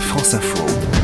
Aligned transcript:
France 0.00 0.34
Info. 0.34 0.95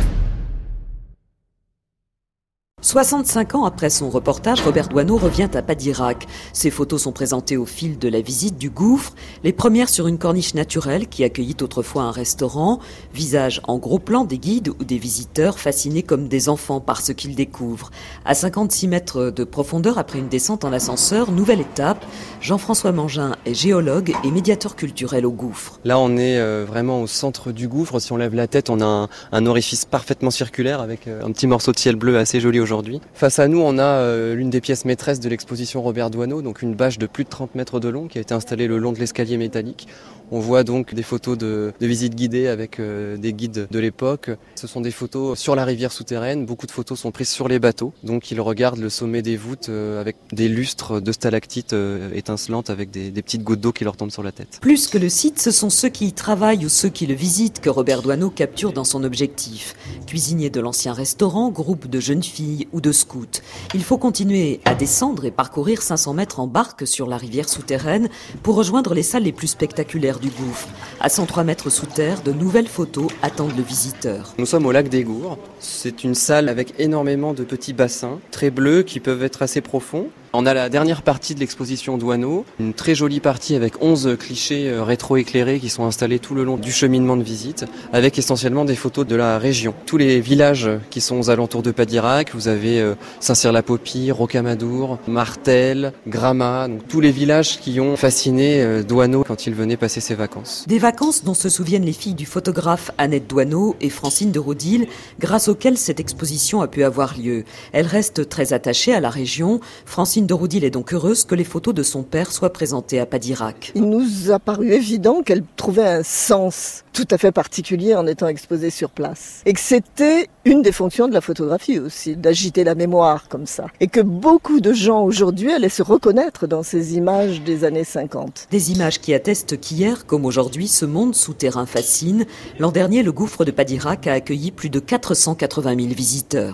65 2.82 3.54
ans 3.54 3.64
après 3.64 3.90
son 3.90 4.10
reportage, 4.10 4.60
Robert 4.60 4.88
Doisneau 4.88 5.16
revient 5.16 5.48
à 5.54 5.62
Padirac. 5.62 6.26
Ses 6.52 6.72
photos 6.72 7.02
sont 7.02 7.12
présentées 7.12 7.56
au 7.56 7.64
fil 7.64 7.96
de 7.96 8.08
la 8.08 8.20
visite 8.20 8.58
du 8.58 8.70
gouffre, 8.70 9.14
les 9.44 9.52
premières 9.52 9.88
sur 9.88 10.08
une 10.08 10.18
corniche 10.18 10.54
naturelle 10.54 11.06
qui 11.06 11.22
accueillit 11.22 11.56
autrefois 11.62 12.02
un 12.02 12.10
restaurant, 12.10 12.80
visage 13.14 13.60
en 13.68 13.78
gros 13.78 14.00
plan 14.00 14.24
des 14.24 14.38
guides 14.38 14.70
ou 14.70 14.84
des 14.84 14.98
visiteurs 14.98 15.60
fascinés 15.60 16.02
comme 16.02 16.26
des 16.26 16.48
enfants 16.48 16.80
par 16.80 17.02
ce 17.02 17.12
qu'ils 17.12 17.36
découvrent. 17.36 17.92
À 18.24 18.34
56 18.34 18.88
mètres 18.88 19.30
de 19.30 19.44
profondeur 19.44 19.96
après 19.96 20.18
une 20.18 20.28
descente 20.28 20.64
en 20.64 20.72
ascenseur, 20.72 21.30
nouvelle 21.30 21.60
étape, 21.60 22.04
Jean-François 22.40 22.90
Mangin 22.90 23.36
est 23.46 23.54
géologue 23.54 24.12
et 24.24 24.30
médiateur 24.32 24.74
culturel 24.74 25.24
au 25.24 25.30
gouffre. 25.30 25.78
Là 25.84 26.00
on 26.00 26.16
est 26.16 26.40
euh, 26.40 26.64
vraiment 26.66 27.00
au 27.00 27.06
centre 27.06 27.52
du 27.52 27.68
gouffre, 27.68 28.00
si 28.00 28.10
on 28.10 28.16
lève 28.16 28.34
la 28.34 28.48
tête 28.48 28.70
on 28.70 28.80
a 28.80 28.84
un, 28.84 29.08
un 29.30 29.46
orifice 29.46 29.84
parfaitement 29.84 30.32
circulaire 30.32 30.80
avec 30.80 31.06
euh, 31.06 31.24
un 31.24 31.30
petit 31.30 31.46
morceau 31.46 31.70
de 31.70 31.78
ciel 31.78 31.94
bleu 31.94 32.18
assez 32.18 32.40
joli 32.40 32.58
aujourd'hui 32.58 32.71
Face 33.14 33.38
à 33.38 33.48
nous, 33.48 33.60
on 33.60 33.78
a 33.78 33.82
euh, 33.82 34.34
l'une 34.34 34.50
des 34.50 34.60
pièces 34.60 34.84
maîtresses 34.84 35.20
de 35.20 35.28
l'exposition 35.28 35.82
Robert 35.82 36.10
Doisneau, 36.10 36.42
donc 36.42 36.62
une 36.62 36.74
bâche 36.74 36.98
de 36.98 37.06
plus 37.06 37.24
de 37.24 37.28
30 37.28 37.54
mètres 37.54 37.80
de 37.80 37.88
long 37.88 38.08
qui 38.08 38.18
a 38.18 38.20
été 38.20 38.34
installée 38.34 38.66
le 38.66 38.78
long 38.78 38.92
de 38.92 38.98
l'escalier 38.98 39.36
métallique. 39.36 39.88
On 40.34 40.40
voit 40.40 40.64
donc 40.64 40.94
des 40.94 41.02
photos 41.02 41.36
de, 41.36 41.74
de 41.78 41.86
visites 41.86 42.14
guidées 42.14 42.48
avec 42.48 42.80
euh, 42.80 43.18
des 43.18 43.34
guides 43.34 43.68
de 43.70 43.78
l'époque. 43.78 44.30
Ce 44.54 44.66
sont 44.66 44.80
des 44.80 44.90
photos 44.90 45.38
sur 45.38 45.54
la 45.54 45.66
rivière 45.66 45.92
souterraine. 45.92 46.46
Beaucoup 46.46 46.66
de 46.66 46.70
photos 46.70 46.98
sont 46.98 47.10
prises 47.10 47.28
sur 47.28 47.48
les 47.48 47.58
bateaux. 47.58 47.92
Donc 48.02 48.30
ils 48.30 48.40
regardent 48.40 48.80
le 48.80 48.88
sommet 48.88 49.20
des 49.20 49.36
voûtes 49.36 49.68
euh, 49.68 50.00
avec 50.00 50.16
des 50.32 50.48
lustres 50.48 51.02
de 51.02 51.12
stalactites 51.12 51.74
étincelantes 52.14 52.70
avec 52.70 52.90
des, 52.90 53.10
des 53.10 53.22
petites 53.22 53.42
gouttes 53.42 53.60
d'eau 53.60 53.72
qui 53.72 53.84
leur 53.84 53.98
tombent 53.98 54.10
sur 54.10 54.22
la 54.22 54.32
tête. 54.32 54.58
Plus 54.62 54.88
que 54.88 54.96
le 54.96 55.10
site, 55.10 55.38
ce 55.38 55.50
sont 55.50 55.68
ceux 55.68 55.90
qui 55.90 56.06
y 56.06 56.12
travaillent 56.12 56.64
ou 56.64 56.70
ceux 56.70 56.88
qui 56.88 57.06
le 57.06 57.14
visitent 57.14 57.60
que 57.60 57.68
Robert 57.68 58.00
Doisneau 58.00 58.30
capture 58.30 58.72
dans 58.72 58.84
son 58.84 59.04
objectif. 59.04 59.76
Cuisinier 60.06 60.48
de 60.48 60.60
l'ancien 60.60 60.94
restaurant, 60.94 61.50
groupe 61.50 61.88
de 61.88 62.00
jeunes 62.00 62.22
filles 62.22 62.61
ou 62.72 62.80
de 62.80 62.92
scouts. 62.92 63.40
Il 63.74 63.82
faut 63.82 63.98
continuer 63.98 64.60
à 64.64 64.74
descendre 64.74 65.24
et 65.24 65.30
parcourir 65.30 65.82
500 65.82 66.14
mètres 66.14 66.40
en 66.40 66.46
barque 66.46 66.86
sur 66.86 67.06
la 67.06 67.16
rivière 67.16 67.48
souterraine 67.48 68.08
pour 68.42 68.56
rejoindre 68.56 68.94
les 68.94 69.02
salles 69.02 69.24
les 69.24 69.32
plus 69.32 69.48
spectaculaires 69.48 70.18
du 70.18 70.28
gouffre. 70.28 70.68
À 71.00 71.08
103 71.08 71.44
mètres 71.44 71.70
sous 71.70 71.86
terre, 71.86 72.22
de 72.22 72.32
nouvelles 72.32 72.68
photos 72.68 73.08
attendent 73.22 73.56
le 73.56 73.62
visiteur. 73.62 74.34
Nous 74.38 74.46
sommes 74.46 74.66
au 74.66 74.72
lac 74.72 74.88
des 74.88 75.04
Gours. 75.04 75.38
C'est 75.58 76.04
une 76.04 76.14
salle 76.14 76.48
avec 76.48 76.74
énormément 76.78 77.34
de 77.34 77.44
petits 77.44 77.72
bassins, 77.72 78.18
très 78.30 78.50
bleus, 78.50 78.82
qui 78.82 79.00
peuvent 79.00 79.22
être 79.22 79.42
assez 79.42 79.60
profonds. 79.60 80.08
On 80.34 80.46
a 80.46 80.54
la 80.54 80.70
dernière 80.70 81.02
partie 81.02 81.34
de 81.34 81.40
l'exposition 81.40 81.98
Douaneau, 81.98 82.46
une 82.58 82.72
très 82.72 82.94
jolie 82.94 83.20
partie 83.20 83.54
avec 83.54 83.82
11 83.82 84.16
clichés 84.18 84.70
euh, 84.70 84.82
rétro-éclairés 84.82 85.60
qui 85.60 85.68
sont 85.68 85.84
installés 85.84 86.18
tout 86.18 86.34
le 86.34 86.42
long 86.42 86.56
du 86.56 86.72
cheminement 86.72 87.18
de 87.18 87.22
visite, 87.22 87.66
avec 87.92 88.18
essentiellement 88.18 88.64
des 88.64 88.74
photos 88.74 89.06
de 89.06 89.14
la 89.14 89.38
région. 89.38 89.74
Tous 89.84 89.98
les 89.98 90.20
villages 90.20 90.70
qui 90.88 91.02
sont 91.02 91.18
aux 91.18 91.28
alentours 91.28 91.62
de 91.62 91.70
Padirac, 91.70 92.30
vous 92.32 92.48
avez 92.48 92.80
euh, 92.80 92.94
Saint-Cyr-la-Popie, 93.20 94.10
Rocamadour, 94.10 94.98
Martel, 95.06 95.92
Grama, 96.06 96.66
donc 96.66 96.88
tous 96.88 97.00
les 97.00 97.10
villages 97.10 97.60
qui 97.60 97.78
ont 97.78 97.96
fasciné 97.96 98.62
euh, 98.62 98.82
Douaneau 98.82 99.24
quand 99.24 99.46
il 99.46 99.52
venait 99.52 99.76
passer 99.76 100.00
ses 100.00 100.14
vacances. 100.14 100.64
Des 100.66 100.78
vacances 100.78 101.24
dont 101.24 101.34
se 101.34 101.50
souviennent 101.50 101.84
les 101.84 101.92
filles 101.92 102.14
du 102.14 102.24
photographe 102.24 102.90
Annette 102.96 103.26
Douaneau 103.26 103.76
et 103.82 103.90
Francine 103.90 104.32
de 104.32 104.38
Rodil, 104.38 104.86
grâce 105.20 105.48
auxquelles 105.48 105.76
cette 105.76 106.00
exposition 106.00 106.62
a 106.62 106.68
pu 106.68 106.84
avoir 106.84 107.18
lieu. 107.18 107.44
Elle 107.72 107.86
reste 107.86 108.30
très 108.30 108.54
attachée 108.54 108.94
à 108.94 109.00
la 109.00 109.10
région. 109.10 109.60
Francine 109.84 110.21
de 110.26 110.34
Roudil 110.34 110.64
est 110.64 110.70
donc 110.70 110.92
heureuse 110.94 111.24
que 111.24 111.34
les 111.34 111.44
photos 111.44 111.74
de 111.74 111.82
son 111.82 112.02
père 112.02 112.32
soient 112.32 112.52
présentées 112.52 113.00
à 113.00 113.06
Padirac. 113.06 113.72
Il 113.74 113.88
nous 113.88 114.30
a 114.30 114.38
paru 114.38 114.72
évident 114.72 115.22
qu'elle 115.22 115.42
trouvait 115.56 115.86
un 115.86 116.02
sens 116.02 116.84
tout 116.92 117.06
à 117.10 117.18
fait 117.18 117.32
particulier 117.32 117.94
en 117.94 118.06
étant 118.06 118.28
exposée 118.28 118.70
sur 118.70 118.90
place. 118.90 119.42
Et 119.46 119.52
que 119.52 119.60
c'était 119.60 120.28
une 120.44 120.62
des 120.62 120.72
fonctions 120.72 121.08
de 121.08 121.14
la 121.14 121.20
photographie 121.20 121.78
aussi, 121.78 122.16
d'agiter 122.16 122.64
la 122.64 122.74
mémoire 122.74 123.28
comme 123.28 123.46
ça. 123.46 123.66
Et 123.80 123.86
que 123.86 124.00
beaucoup 124.00 124.60
de 124.60 124.72
gens 124.72 125.04
aujourd'hui 125.04 125.50
allaient 125.50 125.68
se 125.68 125.82
reconnaître 125.82 126.46
dans 126.46 126.62
ces 126.62 126.96
images 126.96 127.42
des 127.42 127.64
années 127.64 127.84
50. 127.84 128.48
Des 128.50 128.72
images 128.72 129.00
qui 129.00 129.14
attestent 129.14 129.58
qu'hier, 129.58 130.04
comme 130.06 130.26
aujourd'hui, 130.26 130.68
ce 130.68 130.84
monde 130.84 131.14
souterrain 131.14 131.66
fascine. 131.66 132.26
L'an 132.58 132.72
dernier, 132.72 133.02
le 133.02 133.12
gouffre 133.12 133.44
de 133.44 133.50
Padirac 133.50 134.06
a 134.06 134.12
accueilli 134.12 134.50
plus 134.50 134.70
de 134.70 134.80
480 134.80 135.76
000 135.76 135.94
visiteurs. 135.94 136.50